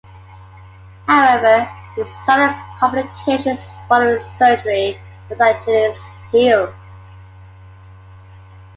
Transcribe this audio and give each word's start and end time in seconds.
However, 1.05 1.69
he 1.95 2.03
suffered 2.25 2.55
complications 2.79 3.59
following 3.87 4.19
surgery 4.35 4.95
on 5.29 5.29
his 5.29 5.39
Achilles' 5.39 6.01
heel. 6.31 6.73